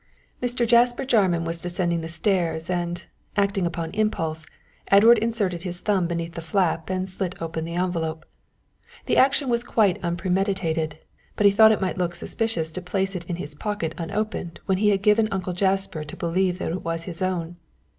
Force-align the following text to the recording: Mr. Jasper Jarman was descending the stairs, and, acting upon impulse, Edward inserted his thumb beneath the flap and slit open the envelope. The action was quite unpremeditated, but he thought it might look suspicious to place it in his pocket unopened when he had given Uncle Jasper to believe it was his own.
Mr. 0.41 0.67
Jasper 0.67 1.05
Jarman 1.05 1.45
was 1.45 1.61
descending 1.61 2.01
the 2.01 2.09
stairs, 2.09 2.71
and, 2.71 3.03
acting 3.37 3.67
upon 3.67 3.91
impulse, 3.91 4.47
Edward 4.87 5.19
inserted 5.19 5.61
his 5.61 5.79
thumb 5.79 6.07
beneath 6.07 6.33
the 6.33 6.41
flap 6.41 6.89
and 6.89 7.07
slit 7.07 7.39
open 7.39 7.65
the 7.65 7.75
envelope. 7.75 8.25
The 9.05 9.17
action 9.17 9.47
was 9.47 9.63
quite 9.63 10.03
unpremeditated, 10.03 10.97
but 11.35 11.45
he 11.45 11.51
thought 11.51 11.71
it 11.71 11.81
might 11.81 11.99
look 11.99 12.15
suspicious 12.15 12.71
to 12.71 12.81
place 12.81 13.15
it 13.15 13.25
in 13.25 13.35
his 13.35 13.53
pocket 13.53 13.93
unopened 13.95 14.59
when 14.65 14.79
he 14.79 14.89
had 14.89 15.03
given 15.03 15.27
Uncle 15.31 15.53
Jasper 15.53 16.03
to 16.03 16.17
believe 16.17 16.59
it 16.61 16.81
was 16.83 17.03
his 17.03 17.21
own. 17.21 17.57